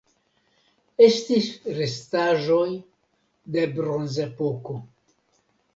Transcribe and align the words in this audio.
Estis 1.07 1.49
restaĵoj 1.81 2.65
de 3.59 3.69
Bronzepoko. 3.79 4.83